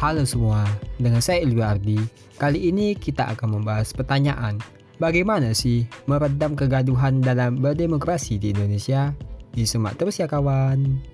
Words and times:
Halo 0.00 0.24
semua, 0.24 0.64
dengan 0.96 1.20
saya 1.20 1.44
Ilwi 1.44 1.60
Ardi. 1.60 2.00
Kali 2.40 2.72
ini 2.72 2.96
kita 2.96 3.36
akan 3.36 3.60
membahas 3.60 3.92
pertanyaan, 3.92 4.56
bagaimana 4.96 5.52
sih 5.52 5.84
meredam 6.08 6.56
kegaduhan 6.56 7.20
dalam 7.20 7.60
berdemokrasi 7.60 8.40
di 8.40 8.56
Indonesia? 8.56 9.12
Disimak 9.52 10.00
terus 10.00 10.16
ya 10.16 10.24
kawan. 10.24 11.04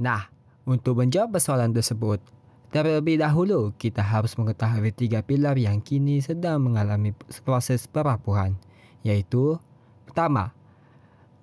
Nah, 0.00 0.32
untuk 0.64 1.04
menjawab 1.04 1.36
persoalan 1.36 1.76
tersebut, 1.76 2.24
terlebih 2.72 3.20
dahulu 3.20 3.76
kita 3.76 4.00
harus 4.00 4.32
mengetahui 4.40 4.96
tiga 4.96 5.20
pilar 5.20 5.60
yang 5.60 5.84
kini 5.84 6.24
sedang 6.24 6.72
mengalami 6.72 7.12
proses 7.44 7.84
perapuhan, 7.84 8.56
yaitu 9.04 9.60
pertama, 10.08 10.56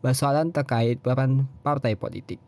persoalan 0.01 0.49
terkait 0.49 0.97
peran 0.97 1.45
partai 1.61 1.93
politik. 1.93 2.41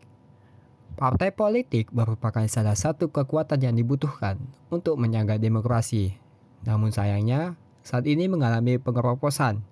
Partai 0.92 1.32
politik 1.32 1.88
merupakan 1.88 2.44
salah 2.52 2.76
satu 2.76 3.08
kekuatan 3.08 3.64
yang 3.64 3.72
dibutuhkan 3.72 4.36
untuk 4.68 5.00
menjaga 5.00 5.40
demokrasi. 5.40 6.20
Namun 6.68 6.92
sayangnya, 6.92 7.56
saat 7.80 8.04
ini 8.04 8.28
mengalami 8.28 8.76
pengeroposan. 8.76 9.64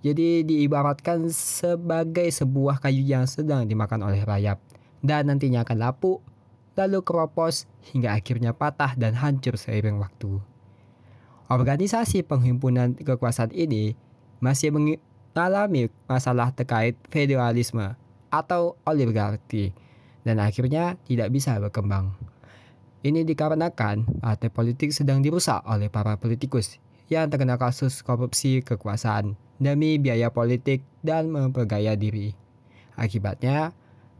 Jadi 0.00 0.48
diibaratkan 0.48 1.28
sebagai 1.28 2.24
sebuah 2.32 2.80
kayu 2.80 3.04
yang 3.04 3.28
sedang 3.28 3.68
dimakan 3.68 4.00
oleh 4.08 4.24
rayap 4.24 4.56
dan 5.04 5.28
nantinya 5.28 5.60
akan 5.60 5.76
lapuk, 5.76 6.24
lalu 6.72 7.04
keropos 7.04 7.68
hingga 7.92 8.16
akhirnya 8.16 8.56
patah 8.56 8.96
dan 8.96 9.12
hancur 9.20 9.60
seiring 9.60 10.00
waktu. 10.00 10.40
Organisasi 11.52 12.24
penghimpunan 12.24 12.96
kekuasaan 12.96 13.52
ini 13.52 13.92
masih 14.40 14.72
mengalami 14.72 15.92
masalah 16.08 16.48
terkait 16.56 16.96
federalisme 17.12 17.92
atau 18.32 18.80
oligarki 18.88 19.76
dan 20.26 20.42
akhirnya 20.42 21.00
tidak 21.08 21.32
bisa 21.32 21.56
berkembang. 21.56 22.16
Ini 23.00 23.24
dikarenakan 23.24 24.20
partai 24.20 24.52
politik 24.52 24.92
sedang 24.92 25.24
dirusak 25.24 25.64
oleh 25.64 25.88
para 25.88 26.20
politikus 26.20 26.76
yang 27.08 27.32
terkena 27.32 27.56
kasus 27.56 28.04
korupsi 28.04 28.60
kekuasaan 28.60 29.34
demi 29.56 29.96
biaya 29.96 30.28
politik 30.28 30.84
dan 31.00 31.32
mempergaya 31.32 31.96
diri. 31.96 32.36
Akibatnya, 33.00 33.72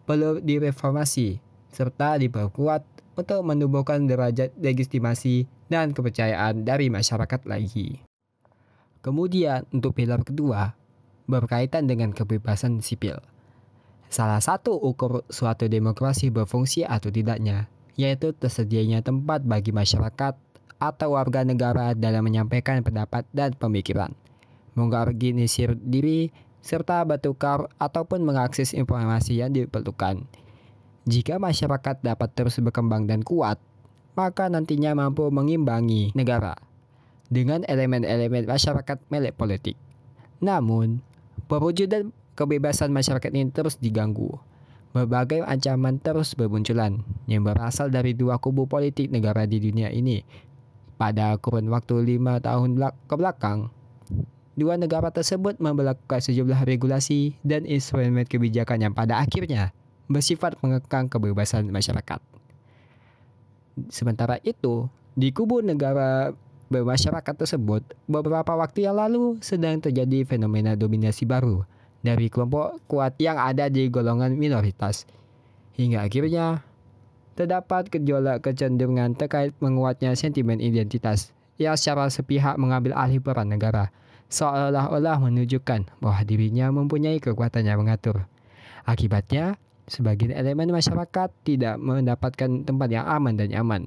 perlu 0.08 0.40
direformasi 0.40 1.38
serta 1.70 2.16
diperkuat 2.18 2.82
untuk 3.20 3.40
menumbuhkan 3.44 4.08
derajat 4.08 4.56
legitimasi 4.56 5.44
dan 5.68 5.92
kepercayaan 5.92 6.64
dari 6.64 6.88
masyarakat 6.88 7.46
lagi. 7.46 8.02
Kemudian 9.00 9.64
untuk 9.72 9.96
pilar 9.96 10.24
kedua, 10.24 10.76
berkaitan 11.30 11.86
dengan 11.86 12.10
kebebasan 12.10 12.82
sipil. 12.82 13.16
Salah 14.10 14.42
satu 14.42 14.74
ukur 14.74 15.22
suatu 15.30 15.70
demokrasi 15.70 16.34
berfungsi 16.34 16.82
atau 16.82 17.14
tidaknya, 17.14 17.70
yaitu 17.94 18.34
tersedianya 18.34 19.06
tempat 19.06 19.46
bagi 19.46 19.70
masyarakat 19.70 20.34
atau 20.82 21.08
warga 21.14 21.46
negara 21.46 21.94
dalam 21.94 22.26
menyampaikan 22.26 22.82
pendapat 22.82 23.22
dan 23.30 23.54
pemikiran, 23.54 24.10
mengorganisir 24.74 25.78
diri, 25.78 26.34
serta 26.58 27.06
bertukar 27.06 27.70
ataupun 27.78 28.26
mengakses 28.26 28.74
informasi 28.74 29.38
yang 29.38 29.54
diperlukan. 29.54 30.26
Jika 31.06 31.38
masyarakat 31.38 32.02
dapat 32.02 32.28
terus 32.34 32.58
berkembang 32.58 33.06
dan 33.06 33.22
kuat, 33.22 33.62
maka 34.18 34.50
nantinya 34.50 34.90
mampu 34.98 35.30
mengimbangi 35.30 36.10
negara 36.18 36.58
dengan 37.30 37.62
elemen-elemen 37.62 38.42
masyarakat 38.42 38.98
melek 39.06 39.38
politik. 39.38 39.78
Namun, 40.42 40.98
perwujudan 41.46 42.10
kebebasan 42.34 42.94
masyarakat 42.94 43.30
ini 43.32 43.50
terus 43.50 43.76
diganggu. 43.78 44.38
Berbagai 44.90 45.46
ancaman 45.46 46.02
terus 46.02 46.34
bermunculan 46.34 47.06
yang 47.30 47.46
berasal 47.46 47.94
dari 47.94 48.10
dua 48.10 48.42
kubu 48.42 48.66
politik 48.66 49.06
negara 49.06 49.46
di 49.46 49.62
dunia 49.62 49.86
ini. 49.94 50.26
Pada 50.98 51.38
kurun 51.38 51.70
waktu 51.70 52.18
lima 52.18 52.42
tahun 52.42 52.74
ke 53.06 53.14
belakang, 53.14 53.70
dua 54.58 54.74
negara 54.74 55.14
tersebut 55.14 55.62
memperlakukan 55.62 56.20
sejumlah 56.20 56.66
regulasi 56.66 57.38
dan 57.46 57.64
instrumen 57.70 58.26
kebijakan 58.26 58.90
yang 58.90 58.92
pada 58.92 59.22
akhirnya 59.22 59.70
bersifat 60.10 60.58
mengekang 60.58 61.06
kebebasan 61.06 61.70
masyarakat. 61.70 62.18
Sementara 63.94 64.42
itu, 64.42 64.90
di 65.14 65.30
kubu 65.30 65.62
negara 65.62 66.34
bermasyarakat 66.66 67.46
tersebut, 67.46 67.86
beberapa 68.10 68.58
waktu 68.58 68.90
yang 68.90 68.98
lalu 68.98 69.38
sedang 69.38 69.78
terjadi 69.78 70.26
fenomena 70.26 70.74
dominasi 70.74 71.22
baru 71.22 71.62
dari 72.00 72.32
kelompok 72.32 72.80
kuat 72.88 73.16
yang 73.20 73.36
ada 73.36 73.68
di 73.68 73.88
golongan 73.92 74.36
minoritas. 74.36 75.04
Hingga 75.76 76.08
akhirnya 76.08 76.64
terdapat 77.38 77.88
gejolak 77.88 78.44
kecenderungan 78.44 79.16
terkait 79.16 79.56
menguatnya 79.64 80.12
sentimen 80.12 80.60
identitas 80.60 81.32
yang 81.56 81.76
secara 81.76 82.08
sepihak 82.08 82.56
mengambil 82.56 82.96
alih 82.96 83.20
peran 83.20 83.52
negara, 83.52 83.92
seolah-olah 84.32 85.20
menunjukkan 85.20 85.88
bahwa 86.00 86.20
dirinya 86.24 86.72
mempunyai 86.72 87.20
kekuatan 87.20 87.68
yang 87.68 87.84
mengatur. 87.84 88.24
Akibatnya, 88.88 89.60
sebagian 89.84 90.32
elemen 90.32 90.72
masyarakat 90.72 91.28
tidak 91.44 91.76
mendapatkan 91.76 92.64
tempat 92.64 92.88
yang 92.88 93.04
aman 93.04 93.36
dan 93.36 93.52
nyaman 93.52 93.82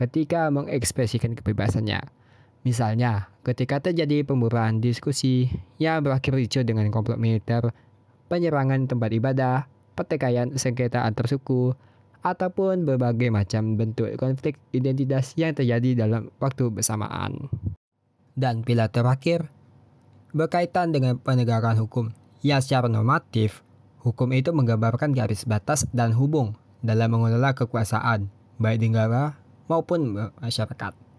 ketika 0.00 0.48
mengekspresikan 0.48 1.36
kebebasannya. 1.36 2.00
Misalnya, 2.60 3.32
ketika 3.40 3.80
terjadi 3.80 4.20
pemburuan 4.20 4.84
diskusi 4.84 5.48
yang 5.80 6.04
berakhir 6.04 6.36
ricuh 6.36 6.60
dengan 6.60 6.92
komplot 6.92 7.16
militer, 7.16 7.72
penyerangan 8.28 8.84
tempat 8.84 9.10
ibadah, 9.16 9.56
pertikaian 9.96 10.52
sengketa 10.54 11.08
antar 11.08 11.24
suku, 11.24 11.72
ataupun 12.20 12.84
berbagai 12.84 13.32
macam 13.32 13.80
bentuk 13.80 14.12
konflik 14.20 14.60
identitas 14.76 15.32
yang 15.40 15.56
terjadi 15.56 16.04
dalam 16.04 16.28
waktu 16.36 16.68
bersamaan. 16.68 17.48
Dan 18.36 18.60
pilar 18.60 18.92
terakhir, 18.92 19.48
berkaitan 20.36 20.92
dengan 20.92 21.16
penegakan 21.16 21.80
hukum, 21.80 22.12
yang 22.44 22.60
secara 22.60 22.92
normatif, 22.92 23.64
hukum 24.04 24.32
itu 24.36 24.52
menggambarkan 24.52 25.16
garis 25.16 25.48
batas 25.48 25.88
dan 25.96 26.12
hubung 26.12 26.56
dalam 26.84 27.12
mengelola 27.12 27.56
kekuasaan, 27.56 28.28
baik 28.60 28.84
di 28.84 28.92
negara 28.92 29.40
maupun 29.68 30.28
masyarakat. 30.40 31.09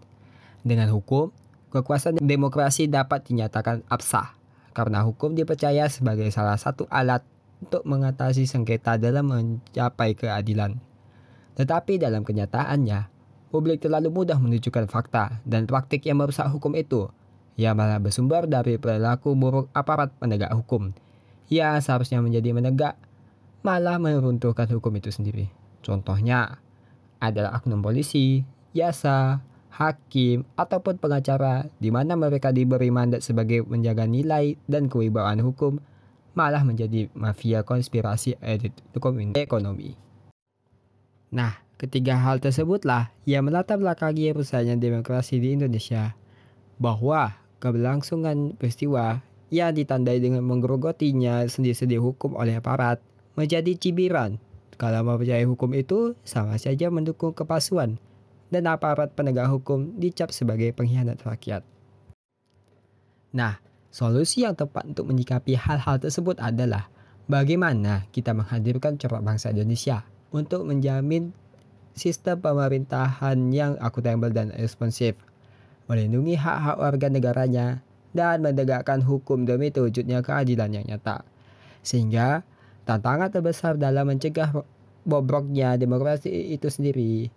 Dengan 0.61 0.93
hukum, 0.93 1.33
kekuasaan 1.73 2.21
demokrasi 2.21 2.85
dapat 2.85 3.25
dinyatakan 3.25 3.81
absah 3.89 4.37
karena 4.71 5.03
hukum 5.03 5.35
dipercaya 5.35 5.87
sebagai 5.91 6.31
salah 6.31 6.55
satu 6.55 6.87
alat 6.87 7.23
untuk 7.61 7.85
mengatasi 7.85 8.49
sengketa 8.49 8.97
dalam 8.97 9.29
mencapai 9.29 10.17
keadilan. 10.17 10.79
Tetapi 11.53 12.01
dalam 12.01 12.25
kenyataannya, 12.25 13.11
publik 13.53 13.83
terlalu 13.83 14.09
mudah 14.09 14.39
menunjukkan 14.39 14.89
fakta 14.89 15.43
dan 15.45 15.67
praktik 15.67 16.07
yang 16.07 16.23
merusak 16.23 16.49
hukum 16.49 16.73
itu, 16.73 17.11
yang 17.59 17.77
malah 17.77 18.01
bersumber 18.01 18.47
dari 18.47 18.81
perilaku 18.81 19.35
buruk 19.37 19.69
aparat 19.75 20.09
penegak 20.17 20.55
hukum, 20.55 20.95
yang 21.51 21.77
seharusnya 21.83 22.23
menjadi 22.23 22.55
menegak, 22.55 22.95
malah 23.61 24.01
meruntuhkan 24.01 24.65
hukum 24.71 24.95
itu 24.97 25.13
sendiri. 25.13 25.51
Contohnya 25.85 26.57
adalah 27.21 27.61
oknum 27.61 27.85
polisi, 27.85 28.41
jasa, 28.73 29.43
hakim, 29.71 30.43
ataupun 30.59 30.99
pengacara 30.99 31.65
di 31.79 31.89
mana 31.89 32.19
mereka 32.19 32.51
diberi 32.51 32.91
mandat 32.91 33.23
sebagai 33.23 33.63
menjaga 33.63 34.03
nilai 34.03 34.59
dan 34.67 34.91
kewibawaan 34.91 35.39
hukum 35.39 35.79
malah 36.35 36.63
menjadi 36.63 37.07
mafia 37.15 37.63
konspirasi 37.63 38.39
edit 38.39 38.75
ekonomi. 39.35 39.95
Nah, 41.31 41.59
ketiga 41.79 42.19
hal 42.19 42.43
tersebutlah 42.43 43.11
yang 43.23 43.47
melatar 43.47 43.79
belakangi 43.79 44.35
persaingan 44.35 44.79
demokrasi 44.79 45.39
di 45.39 45.55
Indonesia 45.55 46.15
bahwa 46.75 47.35
keberlangsungan 47.63 48.59
peristiwa 48.59 49.23
yang 49.51 49.75
ditandai 49.75 50.19
dengan 50.23 50.43
menggerogotinya 50.47 51.43
sendi-sendi 51.47 51.99
hukum 51.99 52.35
oleh 52.35 52.59
aparat 52.59 53.03
menjadi 53.35 53.75
cibiran. 53.75 54.39
Kalau 54.79 55.03
mempercayai 55.05 55.45
hukum 55.45 55.75
itu 55.77 56.17
sama 56.25 56.57
saja 56.57 56.89
mendukung 56.89 57.35
kepalsuan 57.35 58.01
dan 58.51 58.67
aparat 58.67 59.15
penegak 59.15 59.47
hukum 59.47 59.95
dicap 59.95 60.29
sebagai 60.35 60.75
pengkhianat 60.75 61.23
rakyat. 61.23 61.63
Nah, 63.31 63.63
solusi 63.87 64.43
yang 64.43 64.59
tepat 64.59 64.91
untuk 64.91 65.07
menyikapi 65.07 65.55
hal-hal 65.55 65.97
tersebut 66.03 66.35
adalah 66.43 66.91
bagaimana 67.31 68.05
kita 68.11 68.35
menghadirkan 68.35 68.99
corak 68.99 69.23
bangsa 69.23 69.55
Indonesia 69.55 70.03
untuk 70.35 70.67
menjamin 70.67 71.31
sistem 71.95 72.43
pemerintahan 72.43 73.39
yang 73.55 73.79
akuntabel 73.79 74.35
dan 74.35 74.51
responsif, 74.59 75.15
melindungi 75.87 76.35
hak-hak 76.35 76.75
warga 76.75 77.07
negaranya, 77.07 77.67
dan 78.11 78.43
menegakkan 78.43 78.99
hukum 78.99 79.47
demi 79.47 79.71
terwujudnya 79.71 80.19
keadilan 80.19 80.75
yang 80.75 80.85
nyata. 80.87 81.23
Sehingga 81.83 82.43
tantangan 82.83 83.31
terbesar 83.31 83.79
dalam 83.79 84.11
mencegah 84.11 84.51
bobroknya 85.07 85.79
demokrasi 85.79 86.51
itu 86.51 86.67
sendiri 86.67 87.31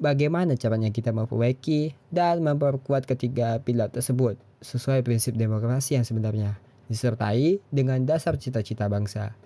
bagaimana 0.00 0.56
caranya 0.56 0.88
kita 0.88 1.12
memperbaiki 1.12 1.94
dan 2.08 2.40
memperkuat 2.40 3.04
ketiga 3.04 3.60
pilar 3.60 3.92
tersebut 3.92 4.40
sesuai 4.64 5.04
prinsip 5.04 5.36
demokrasi 5.36 6.00
yang 6.00 6.04
sebenarnya, 6.08 6.56
disertai 6.88 7.60
dengan 7.68 8.02
dasar 8.08 8.40
cita-cita 8.40 8.88
bangsa. 8.88 9.36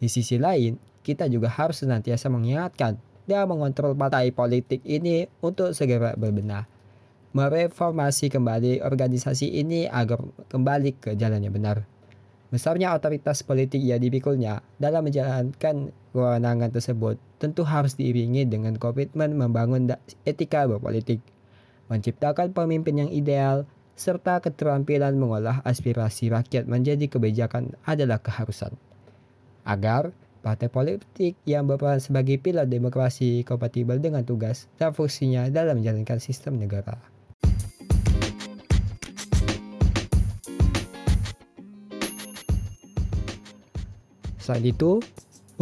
Di 0.00 0.08
sisi 0.08 0.36
lain, 0.36 0.76
kita 1.00 1.28
juga 1.28 1.48
harus 1.48 1.80
senantiasa 1.80 2.28
mengingatkan 2.28 3.00
dan 3.24 3.48
mengontrol 3.48 3.96
partai 3.96 4.32
politik 4.32 4.84
ini 4.84 5.28
untuk 5.40 5.72
segera 5.76 6.16
berbenah. 6.16 6.68
Mereformasi 7.30 8.26
kembali 8.26 8.82
organisasi 8.82 9.60
ini 9.60 9.86
agar 9.86 10.18
kembali 10.50 10.98
ke 10.98 11.10
jalan 11.14 11.46
yang 11.46 11.54
benar. 11.54 11.86
Besarnya 12.50 12.98
otoritas 12.98 13.46
politik 13.46 13.78
yang 13.78 14.02
dipikulnya 14.02 14.58
dalam 14.82 15.06
menjalankan 15.06 15.94
kewenangan 16.10 16.74
tersebut 16.74 17.14
tentu 17.38 17.62
harus 17.62 17.94
diiringi 17.94 18.42
dengan 18.50 18.74
komitmen 18.74 19.38
membangun 19.38 19.86
etika 20.26 20.66
berpolitik, 20.66 21.22
menciptakan 21.86 22.50
pemimpin 22.50 23.06
yang 23.06 23.10
ideal, 23.14 23.70
serta 23.94 24.42
keterampilan 24.42 25.14
mengolah 25.14 25.62
aspirasi 25.62 26.26
rakyat 26.34 26.66
menjadi 26.66 27.06
kebijakan 27.06 27.78
adalah 27.86 28.18
keharusan. 28.18 28.74
Agar 29.62 30.10
partai 30.42 30.66
politik 30.66 31.38
yang 31.46 31.70
berperan 31.70 32.02
sebagai 32.02 32.40
pilar 32.42 32.66
demokrasi 32.66 33.46
kompatibel 33.46 34.02
dengan 34.02 34.26
tugas 34.26 34.66
dan 34.74 34.90
fungsinya 34.90 35.46
dalam 35.54 35.78
menjalankan 35.78 36.18
sistem 36.18 36.58
negara. 36.58 37.19
Selain 44.50 44.66
itu, 44.66 44.98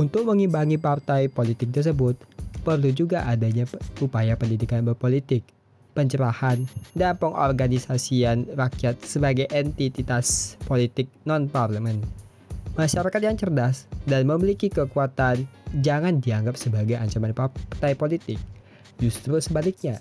untuk 0.00 0.24
mengimbangi 0.24 0.80
partai 0.80 1.28
politik 1.28 1.76
tersebut, 1.76 2.16
perlu 2.64 2.88
juga 2.88 3.20
adanya 3.28 3.68
upaya 4.00 4.32
pendidikan 4.32 4.80
berpolitik, 4.80 5.44
pencerahan, 5.92 6.64
dan 6.96 7.12
pengorganisasian 7.20 8.48
rakyat 8.56 8.96
sebagai 9.04 9.44
entitas 9.52 10.56
politik 10.64 11.04
non-parlemen. 11.28 12.00
Masyarakat 12.80 13.20
yang 13.20 13.36
cerdas 13.36 13.84
dan 14.08 14.24
memiliki 14.24 14.72
kekuatan 14.72 15.44
jangan 15.84 16.24
dianggap 16.24 16.56
sebagai 16.56 16.96
ancaman 16.96 17.36
partai 17.36 17.92
politik. 17.92 18.40
Justru 18.96 19.36
sebaliknya, 19.36 20.00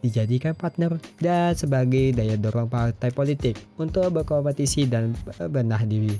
dijadikan 0.00 0.56
partner 0.56 0.96
dan 1.20 1.52
sebagai 1.52 2.16
daya 2.16 2.40
dorong 2.40 2.72
partai 2.72 3.12
politik 3.12 3.60
untuk 3.76 4.08
berkompetisi 4.16 4.88
dan 4.88 5.12
benah 5.36 5.84
diri 5.84 6.16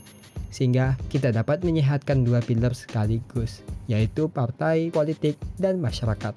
sehingga 0.55 0.95
kita 1.11 1.35
dapat 1.35 1.67
menyehatkan 1.67 2.23
dua 2.23 2.39
pilar 2.39 2.79
sekaligus, 2.79 3.67
yaitu 3.91 4.31
partai 4.31 4.95
politik 4.95 5.35
dan 5.59 5.83
masyarakat. 5.83 6.31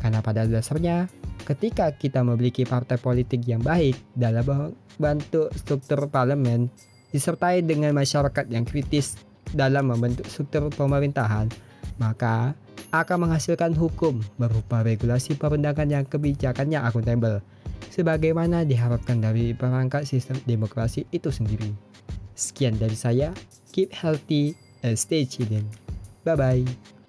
Karena 0.00 0.24
pada 0.24 0.48
dasarnya, 0.48 1.04
ketika 1.44 1.92
kita 1.92 2.24
memiliki 2.24 2.64
partai 2.64 2.96
politik 2.96 3.44
yang 3.44 3.60
baik 3.60 4.00
dalam 4.16 4.72
membantu 4.96 5.52
struktur 5.52 6.08
parlemen, 6.08 6.72
disertai 7.12 7.60
dengan 7.60 7.92
masyarakat 7.92 8.48
yang 8.48 8.64
kritis 8.64 9.20
dalam 9.52 9.92
membentuk 9.92 10.24
struktur 10.24 10.72
pemerintahan, 10.72 11.52
maka 12.00 12.56
akan 12.96 13.28
menghasilkan 13.28 13.76
hukum 13.76 14.24
berupa 14.40 14.80
regulasi 14.80 15.36
perundangan 15.36 15.92
yang 15.92 16.08
kebijakannya 16.08 16.80
akuntabel, 16.80 17.44
sebagaimana 17.92 18.64
diharapkan 18.64 19.20
dari 19.20 19.52
perangkat 19.52 20.08
sistem 20.08 20.40
demokrasi 20.48 21.04
itu 21.12 21.28
sendiri. 21.28 21.89
Sekian 22.40 22.80
dari 22.80 22.96
saya. 22.96 23.36
Keep 23.76 23.92
healthy 23.92 24.56
and 24.80 24.96
stay 24.96 25.28
chilling. 25.28 25.68
Bye 26.24 26.36
bye. 26.40 26.99